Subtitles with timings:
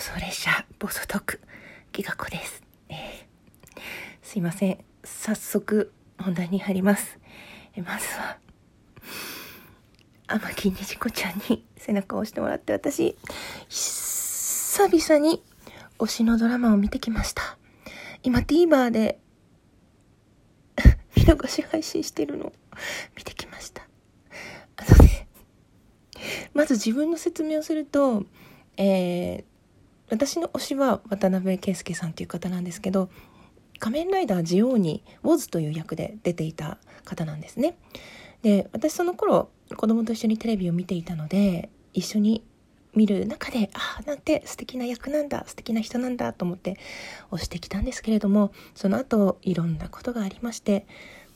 [0.00, 1.42] 恐れ者ボソトク
[1.92, 3.80] ギガ子です、えー、
[4.22, 7.18] すいません早速本題に入ります、
[7.74, 8.38] えまずは
[10.26, 13.14] 天木にじこちゃんに背中を押してもらって私
[13.68, 15.44] 久々に
[15.98, 17.58] 推しのドラマを見てきました
[18.22, 19.18] 今 TVer で
[21.14, 22.52] 見逃し配信してるのを
[23.18, 23.82] 見てきました
[24.78, 25.28] あのね
[26.54, 28.24] まず自分の説明をすると
[28.82, 29.44] えー、
[30.10, 33.08] 私の推しは渡辺圭介さんという方なんですけど
[33.78, 37.76] 仮面ライダージオーニウォズという役で出ていた方なんですね。
[38.42, 42.44] で私その頃子供と一緒にテレビを見ていたので一緒に
[42.94, 46.78] 見る中でああなんて素敵な役なんだ素敵な人なんだと思って
[47.30, 50.86] 推してきたんですけれどもその後いろんなことがありまして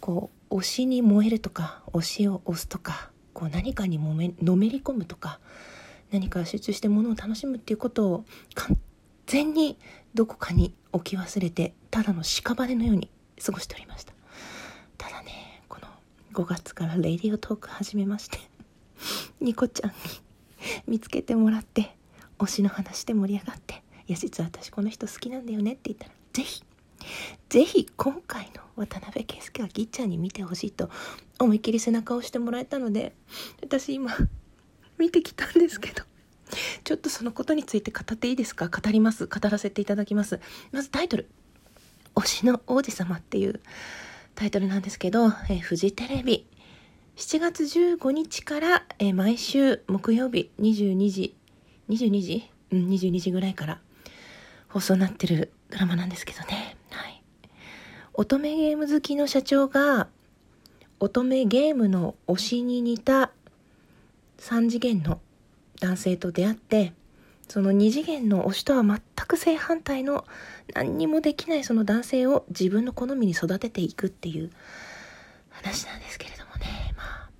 [0.00, 5.40] こう推しに燃えるとか推しを推すとかこう何かにもめのめり込むとか
[6.10, 8.76] 何か集中してものを楽しむっていうことを完
[9.26, 9.78] 全に
[10.14, 13.10] どこかに置き忘れてただの屍のように
[13.44, 14.12] 過ごしておりました。
[14.96, 15.88] ただねこの
[16.32, 18.38] 5月からレディオトーク始めまして
[19.40, 19.96] ニコちゃんに
[20.86, 21.96] 見つけてもらって
[22.38, 26.64] 推しの話で盛り上がって「いや実は私この人好きなんだよね」って言ったら「是非
[27.48, 30.90] ぜひ今回の渡辺圭介はぎっちゃんに見てほしいと
[31.38, 33.14] 思いっきり背中を押してもらえたので
[33.62, 34.16] 私今
[34.98, 36.02] 見てきたんですけど。
[36.84, 38.68] ちょっとそのことについて語っていいですか？
[38.68, 39.26] 語ります。
[39.26, 40.40] 語らせていただきます。
[40.72, 41.28] まずタイトル
[42.14, 43.60] 「推しの王子様」っていう
[44.34, 46.46] タイトルなんですけど、えー、フジテレビ。
[47.16, 51.34] 7月15日から、えー、毎週木曜日22時
[51.88, 52.50] 22時？
[52.70, 53.80] うん22時ぐらいから
[54.68, 56.76] 放送になってるドラマなんですけどね。
[56.90, 57.22] はい。
[58.12, 60.08] 乙女ゲーム好きの社長が
[61.00, 63.32] 乙女ゲームの推しに似た
[64.44, 65.22] 3次元の
[65.80, 66.92] 男性と出会って
[67.48, 70.26] その2次元の推しとは全く正反対の
[70.74, 74.50] 何にもできないその男性を自分の好みに育てていくっていう
[75.48, 77.30] 話なんですけれどもね、まあ、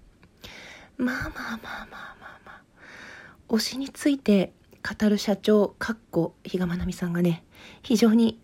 [0.96, 2.62] まあまあまあまあまあまあ
[3.50, 7.44] 推しについて語る社長かっこ比嘉愛未さんがね
[7.82, 8.40] 非常に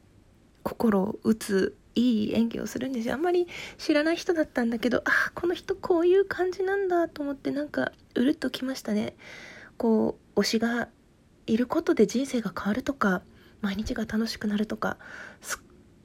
[0.65, 3.15] 心を打ついい演技をするんですよ。
[3.15, 3.47] あんまり
[3.79, 9.17] 知らない人だったんだけどあこの人こういう感じなんだと思ってなんかうるっときましたね。
[9.77, 10.89] こう推しが
[11.47, 13.23] いることで人生が変わるとか
[13.61, 14.99] 毎日が楽しくなるとか
[15.41, 15.61] すっ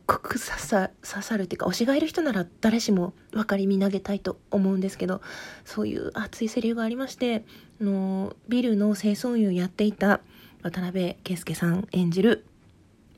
[0.07, 5.21] ごく刺さ刺さるっていうか推しがいる人なら誰しも分かりみ投げたいと思うんですけど
[5.63, 7.43] そういう熱いセリフがありまして
[7.81, 10.21] あのビルの清掃員をやっていた
[10.63, 12.45] 渡辺圭介さん演じる、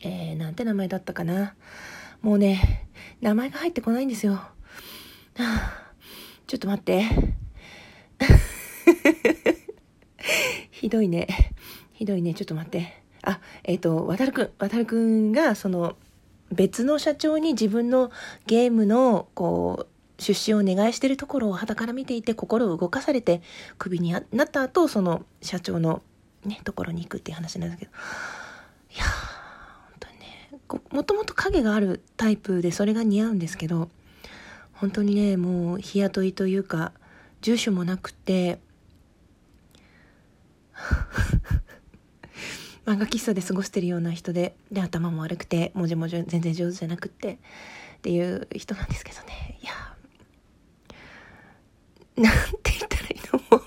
[0.02, 1.56] えー、なんて名前だったかな。
[2.22, 2.88] もうね、
[3.22, 4.34] 名前が入ってこないんですよ。
[4.34, 4.52] は
[5.38, 5.94] あ、
[6.48, 7.06] ちょっと待って。
[10.72, 11.54] ひどいね。
[11.94, 12.34] ひどいね。
[12.34, 13.04] ちょっと待って。
[13.24, 15.96] あ、えっ、ー、と、渡るくん、渡るくんが、その、
[16.52, 18.12] 別の社長に自分の
[18.46, 23.42] ゲームの、こう、出資をお願いしてるところを肌から見ていて心を動かされて
[23.78, 26.02] クビになった後その社長の
[26.44, 27.92] ねところに行くっていう話なんだけど
[28.96, 29.06] いや
[30.92, 33.90] もともと影があるタイプでそれが似合うんですけど
[34.74, 36.92] 本当にねもう日雇いというか
[37.42, 38.60] 住所もなくて
[42.86, 47.38] 漫画喫茶で過ごしてるような人でで頭も悪くてもじもじ全然上手じゃなくってっ
[48.02, 49.58] ていう人なんですけどね。
[49.62, 49.72] いや
[52.24, 53.64] なんて言ったらいいのも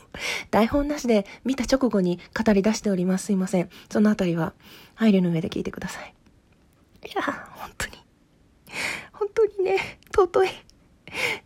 [0.50, 3.26] 台本なしで見た直後に語り出しております。
[3.26, 3.68] すいません。
[3.90, 4.54] そのあたりは
[4.94, 6.14] 配慮の上で聞いてください。
[7.04, 7.92] いや、本当に。
[9.12, 10.48] 本当にね、尊い。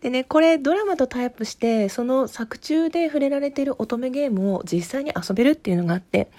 [0.01, 6.31] でね、これドラマとタイプして、その作中で触れられている乙女ゲームを実際に遊べるっていうのがあって、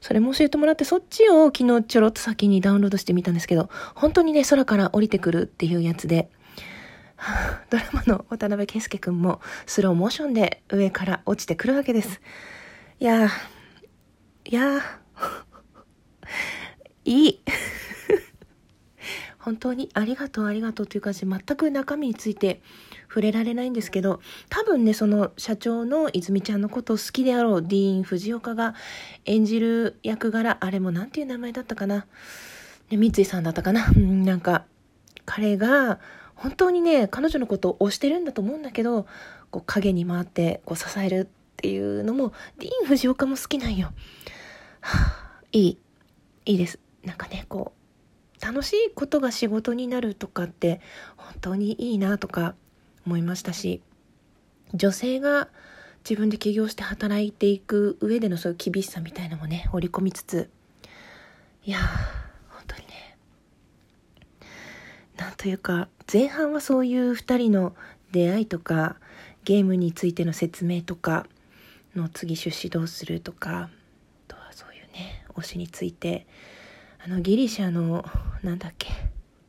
[0.00, 6.30] それも教えてもらって、そっちを昨日ちょろっと先にダウンロードしてみたんですけど、本当にね、空から降りてくるっていうやつで、
[7.70, 12.20] ドラマの渡辺圭介くんもスローモーションで上から落ちてくるわけです。
[13.00, 13.26] いや
[14.44, 14.80] いや
[17.04, 17.40] いい。
[19.46, 22.60] 本当にありがとうありがとうという感じで全く中身について
[23.08, 28.74] 触れられないんですけど多分ねその社長の泉ちゃんのことを好きであろうディーン・藤岡が
[29.24, 32.06] 演じる役柄あれも何ていう名前だったかな、
[32.90, 34.64] ね、三井さんだったかな、うん、なんか
[35.26, 36.00] 彼が
[36.34, 39.06] 本当にね彼女のことを推してるんだと思うんだけど
[39.52, 41.28] こう影に回ってこう支えるっ
[41.58, 43.92] ていうのもディーン・藤岡も好きなんよ。
[44.80, 45.78] はあ、いい
[46.46, 47.75] いいですなんかねこう
[48.40, 50.80] 楽しいことが仕事になるとかって
[51.16, 52.54] 本当にいいなとか
[53.06, 53.82] 思いましたし
[54.74, 55.48] 女性が
[56.08, 60.50] 自分で起業して働いていく上でのそういう厳しさみたいなのもね織り込みつつ
[61.64, 61.82] いやー
[62.50, 63.16] 本当にね
[65.16, 67.74] なんというか前半はそういう2人の
[68.12, 68.96] 出会いとか
[69.44, 71.26] ゲームについての説明とか
[71.94, 73.68] の次出資どうするとかあ
[74.28, 76.26] とはそういうね推しについて
[77.04, 78.04] あのギリシャの
[78.46, 78.88] なんだっけ？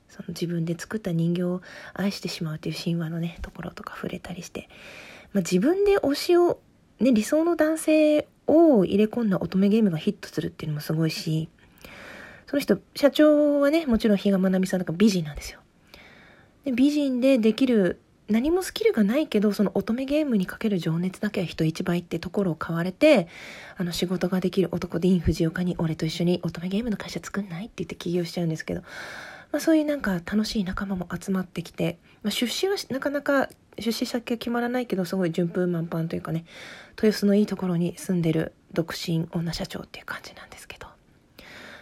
[0.09, 1.61] その自分で作った人形を
[1.93, 4.67] 愛してしまうという神話のねところとか触れたりして、
[5.31, 6.59] まあ、自分で推しを、
[6.99, 11.49] ね、理想の男性を入れ込んだ乙女ゲームがヒットするっていうのもすごいし
[12.47, 15.59] その人社長はねもちろん比嘉愛美さんだか美人なんですよ。
[16.65, 23.27] で美人でできる何もスキルがないけどその乙女ゲームにかける情熱だけは人一倍ってところを買われて
[23.77, 28.83] あの仕事ができる男ディーン・藤岡に俺と一緒に乙女ゲームの会社作んないって言って起業しちゃうんですけど
[29.51, 36.45] まあ、そういうなんか楽しい仲間も集まってきて、まあ、出資はなかなか出資先は決まらないけどすごい順風満帆というかね
[37.01, 40.87] 豊洲のいいところに住んでる独身女社長っていう感じなんですけど。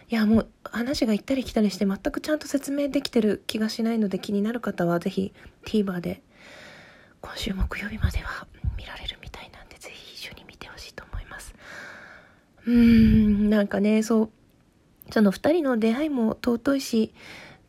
[0.07, 5.33] いやもう話が行ったり来たりして全くちゃんと説明できてる気がしないので気になる方はぜひ
[5.65, 6.21] TVer で
[7.25, 8.45] 今週木曜日までは
[8.77, 11.55] 見られるみたいなんでぜひ一緒に見てほしいと思います。
[12.67, 14.29] うーんなんかねそう
[15.11, 17.15] その2人の出会いも尊いし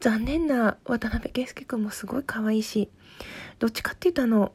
[0.01, 2.91] 残念な渡辺圭介君もすごい可愛いし
[3.59, 4.53] どっちかっていうとあの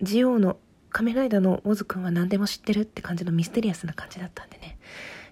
[0.00, 0.56] ジオウの
[0.88, 4.78] 仮面ライダーのオズくんは何でも知ってるって感じのミステリアスな感じだったんでね。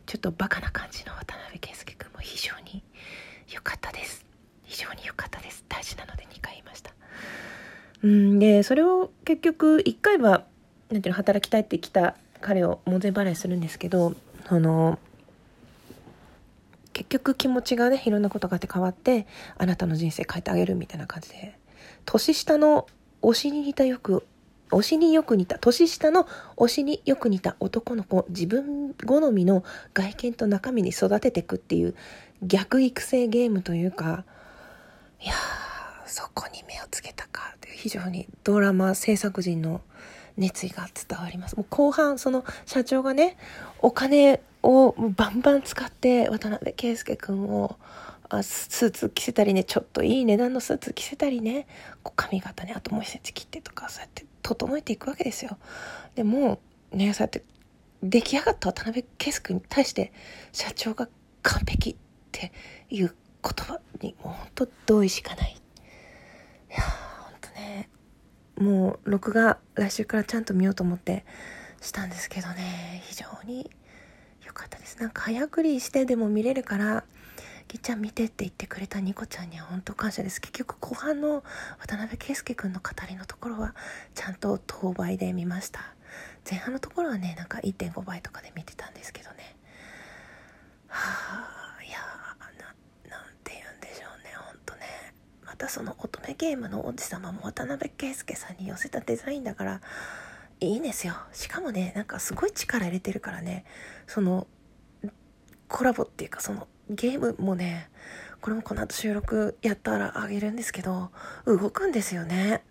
[0.05, 2.85] ちょっとバカな感じの渡辺圭介君も非常に
[3.49, 4.27] 良かったです。
[4.65, 5.65] 非常に良かったです。
[5.69, 6.93] 大事なので2回言いました。
[8.03, 10.45] うんでそれを結局1回は
[10.91, 14.15] なんていうの働きたいって来た彼を門前払いするんですけど
[14.49, 14.99] その
[16.93, 19.27] 結局気持ちがねいろんなことがあって変わって
[19.57, 21.57] あなたの人生変えてあげるみたいな感じで
[22.05, 22.87] 年下の
[23.23, 24.27] 推しに似たよく
[24.71, 26.27] 推しによく似た年下の
[26.57, 29.65] 推しによく似た男の子自分好みの
[29.95, 31.95] 外見と中身に育てていくっていう
[32.43, 34.25] 逆育成ゲームというか
[35.21, 35.35] いや
[36.13, 39.81] そこに目をつけたかという非常にドラマ制作陣の
[40.37, 41.57] 熱意が伝わります。
[41.57, 43.39] もう後半その社長がね
[43.81, 47.79] お金をバンバン使って渡辺圭介君を
[48.29, 51.67] あスーツ着せたりねちょっといい値段のスーツ着せたりね
[52.03, 55.57] こう髪型ねあともう一センチ切ってとかそうやって整えていくわけですよ。
[56.15, 56.61] でも
[56.93, 57.43] ねそうやって
[58.03, 60.13] 出来上がった渡辺圭介君に対して
[60.53, 61.09] 社長が
[61.43, 61.97] 完璧っ
[62.33, 62.53] て
[62.91, 65.62] いう言葉にもうほんと同意しかない。
[66.73, 67.89] いやほんとね
[68.59, 71.25] もう録画来週からちゃんと見ようと思って
[71.81, 73.03] したんですけどね。
[73.07, 73.71] 非常に
[74.45, 74.99] 良かったです。
[75.01, 77.05] なんか早送りしてでも見れるから
[77.69, 80.41] ぎっちゃん見てって言ってくれたニコちゃんには本当感謝です。
[80.41, 81.43] 結局後半の
[81.81, 83.75] 渡辺圭介君の語りのところは
[84.15, 85.81] ちゃんと当倍で見ました。
[86.49, 89.57] 前半のところはねなんか1.5倍とかで見てたんですけどね。
[90.89, 91.99] はあいや
[92.61, 95.15] ななんて言うんでしょうねほんとね
[95.53, 99.81] またその乙女ゲームの王子様も渡辺圭介さんに寄せたデザインだから
[100.61, 101.13] いいんですよ。
[101.35, 103.67] しかもねなんかすごい力入れてるからね。
[104.07, 104.47] その
[105.69, 107.91] コラボっていうかそのゲームもね
[108.41, 111.11] これもこの後収録やったらあげるんですけど
[111.45, 112.65] 動くんですよね。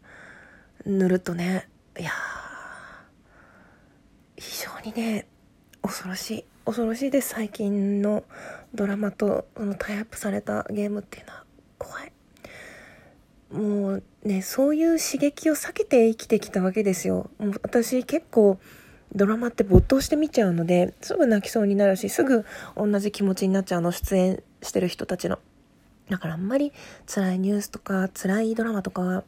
[0.84, 1.70] 塗るとね。
[2.00, 2.10] いや
[4.38, 5.28] 非常にね
[5.84, 7.30] 恐ろしい恐ろしいです。
[7.30, 8.24] 最近の
[8.74, 11.46] ドラマとそのタイアップされたゲームっていうのは
[11.78, 12.12] 怖い。
[13.52, 17.30] もうね、そういう刺激を避けて生きてきたわけですよ。
[17.38, 18.60] もう私結構
[19.14, 22.46] ドラマって没頭して見ちゃうので、すぐ泣きそうになるし、すぐ
[22.78, 25.40] 同じ気持ちになっちゃうの、出演してる人たちの。
[26.10, 26.72] だからあんまり
[27.08, 29.24] 辛いニュースとか、辛いドラマとかは、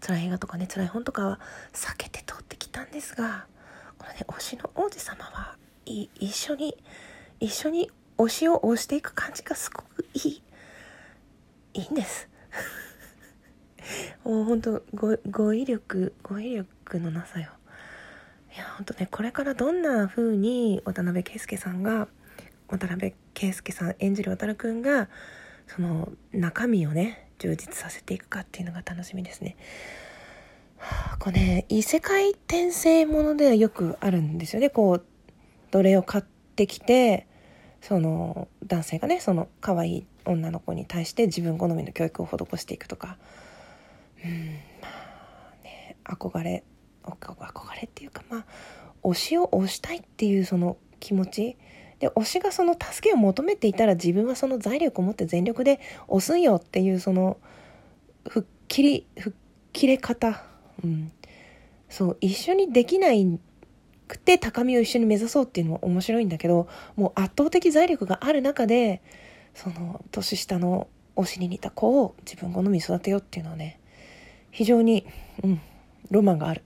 [0.00, 1.40] 辛い映画とかね、辛い本とかは
[1.72, 3.46] 避けて通ってきたんですが、
[3.96, 5.56] このね、推しの王子様は、
[5.86, 6.76] い一緒に、
[7.38, 10.42] 一緒に推しを推していく感じがすごくいい。
[11.74, 12.28] いいんです。
[14.24, 17.50] もう本当語語彙力語彙力のなさよ。
[18.54, 22.08] いや本当ねこれからどんな風に渡辺圭介さんが
[22.68, 25.08] 渡辺圭介さん演じる渡くんが
[25.66, 29.56] その中身をね充実させていくかっていうのが楽しみですね。
[31.18, 34.70] これね異世界転生ものではよくあるんですよね。
[34.70, 35.04] こう
[35.70, 37.26] 奴隷を買ってきて
[37.80, 43.18] その男性がねその可愛い女の子に対して自分好みの教育を施していくとか。
[44.24, 46.64] うんまあね憧れ
[47.04, 48.44] 憧れっていうかまあ
[49.02, 51.56] 推しを推したいっていうその気持ち。
[51.98, 57.38] で推しがその助けを求めていたら自分はその財力を持って全力で押すんよっていうその
[58.28, 59.34] 吹っ切り吹っ
[59.72, 60.42] 切れ方、
[60.84, 61.12] うん、
[61.88, 63.38] そう一緒にできない
[64.06, 69.02] くて高みを一緒に目指そうっていうのも面白いんだけどもう圧倒的財力がある中で
[69.54, 73.80] その年下の推しに似た子を自分好み育てようっていうのはね
[74.58, 75.06] 非常に、
[75.44, 75.60] うん、
[76.10, 76.64] ロマンがある。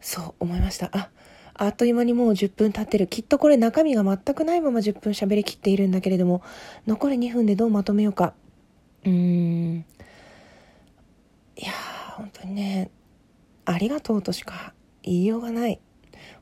[0.00, 0.88] そう思いました。
[0.92, 1.10] あ
[1.54, 3.08] あっという間にもう10分経ってる。
[3.08, 6.44] きっとこれ中身が全くないまま10分喋りきっているんだけれども
[6.86, 8.34] 残り2分でどうまとめようか。
[9.04, 9.84] うーん。
[11.56, 12.92] いやー本当にね
[13.64, 14.72] ありがとうとしか
[15.02, 15.80] 言いようがない。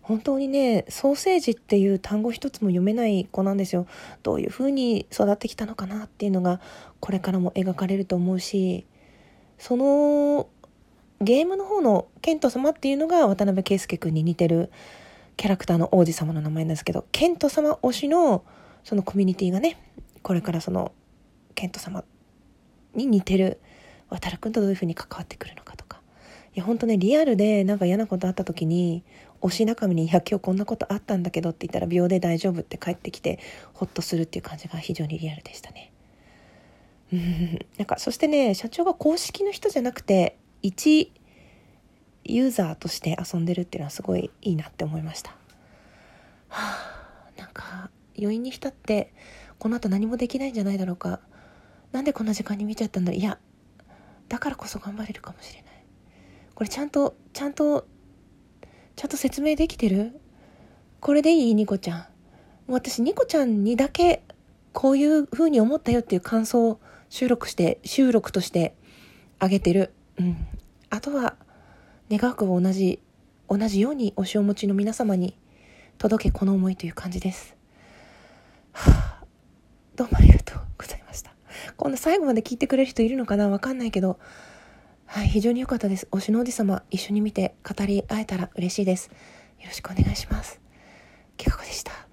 [0.02, 3.86] 本当にねソーセージっていう単語一つも読めない子なんですよ。
[4.22, 6.60] どういう風に育ってきたのかなっていうのが
[7.00, 8.84] これからも描かれると思うし。
[9.58, 10.48] その
[11.20, 14.70] ゲームの方のケント様っていうのが渡辺圭介君に似てる
[15.36, 18.44] キャラクターの王子様の名前なんですけどケント様推しの
[18.84, 19.78] そのコミュニティがね
[20.22, 20.92] これからその
[21.54, 22.04] ケント様
[22.94, 23.60] に似てる
[24.08, 26.00] 渡君とどういう風に関わってくるのかとか
[26.54, 29.04] いや本当ねリアルでなんか嫌なことあった時に
[29.42, 33.38] 推し仲間に「いや今日こんなことあったんだけど」って言ったら秒で大丈夫って帰ってきて
[33.74, 35.92] ホッとするっていう感じが非常にリアルでしたね。
[37.12, 41.12] う んなんかそしてね社長が公式の人じゃなくて一
[42.24, 45.30] ユーザーとして遊んでるっていうのはすごいいいなって思いました。
[46.48, 49.12] はあ、なんか余韻に浸って
[49.58, 51.20] この後何もできないんじゃないだろうか。
[51.92, 53.38] なんでこんな時間に見ちゃったんだいや
[54.28, 55.84] だからこそ頑張れるかもしれない。
[56.54, 57.86] これちゃんとちゃんと
[58.96, 60.20] ちゃんと説明できてる？
[61.00, 61.54] これでいい？
[61.54, 61.98] ニコちゃん。
[62.00, 62.06] も
[62.70, 64.22] う私、ニコちゃんにだけ
[64.74, 66.78] こういう風に思ったよっていう感想
[67.10, 68.74] 収録して、収録として
[69.38, 69.92] あげてる。
[70.18, 70.46] うん。
[70.90, 71.36] あとは、
[72.10, 73.00] 願わくは同じ、
[73.48, 75.36] 同じように推しを持ちの皆様に
[75.98, 77.56] 届けこの思いという感じです。
[78.72, 79.24] はあ、
[79.96, 81.32] どうもありがとうございました。
[81.76, 83.48] こんな最後まで聞いてくれる人いるのかな？
[83.48, 84.18] わかんないけど、
[85.06, 86.08] はい、非常に良かったです。
[86.10, 89.10] 推しのおじ様、一緒に見て語り合えたら嬉しいです。
[89.60, 90.60] よろしくお願いします。
[91.36, 92.07] けかこでした。